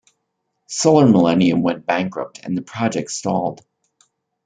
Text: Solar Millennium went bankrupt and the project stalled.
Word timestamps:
Solar 0.67 1.05
Millennium 1.07 1.61
went 1.61 1.85
bankrupt 1.85 2.39
and 2.43 2.57
the 2.57 2.63
project 2.63 3.11
stalled. 3.11 3.63